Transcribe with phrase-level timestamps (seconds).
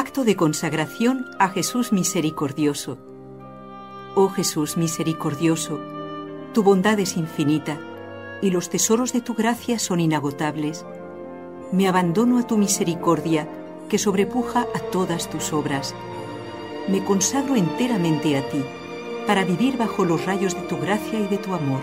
[0.00, 2.96] Acto de consagración a Jesús misericordioso.
[4.14, 5.78] Oh Jesús misericordioso,
[6.54, 7.78] tu bondad es infinita
[8.40, 10.86] y los tesoros de tu gracia son inagotables.
[11.70, 13.46] Me abandono a tu misericordia
[13.90, 15.94] que sobrepuja a todas tus obras.
[16.88, 18.64] Me consagro enteramente a ti
[19.26, 21.82] para vivir bajo los rayos de tu gracia y de tu amor,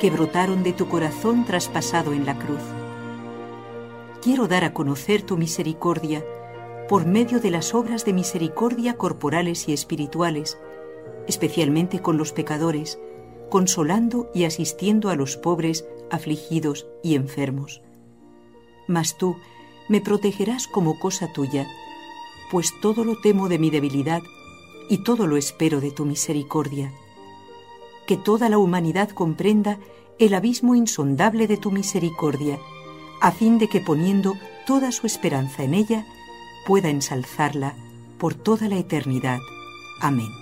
[0.00, 2.62] que brotaron de tu corazón traspasado en la cruz.
[4.22, 6.24] Quiero dar a conocer tu misericordia
[6.92, 10.58] por medio de las obras de misericordia corporales y espirituales,
[11.26, 12.98] especialmente con los pecadores,
[13.48, 17.80] consolando y asistiendo a los pobres, afligidos y enfermos.
[18.86, 19.36] Mas tú
[19.88, 21.66] me protegerás como cosa tuya,
[22.50, 24.20] pues todo lo temo de mi debilidad
[24.90, 26.92] y todo lo espero de tu misericordia.
[28.06, 29.78] Que toda la humanidad comprenda
[30.18, 32.58] el abismo insondable de tu misericordia,
[33.22, 34.34] a fin de que poniendo
[34.66, 36.06] toda su esperanza en ella,
[36.66, 37.74] pueda ensalzarla
[38.18, 39.40] por toda la eternidad.
[40.00, 40.41] Amén.